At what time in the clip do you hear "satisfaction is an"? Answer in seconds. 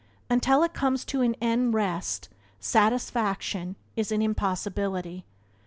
2.59-4.23